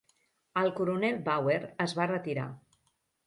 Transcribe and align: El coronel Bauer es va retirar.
El 0.61 0.69
coronel 0.79 1.19
Bauer 1.27 1.59
es 1.87 1.95
va 1.99 2.09
retirar. 2.13 2.47